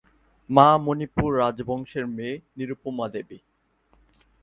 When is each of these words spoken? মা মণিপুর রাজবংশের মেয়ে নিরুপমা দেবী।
মা 0.49 0.67
মণিপুর 0.77 1.29
রাজবংশের 1.37 2.05
মেয়ে 2.07 2.35
নিরুপমা 2.57 3.05
দেবী। 3.09 3.39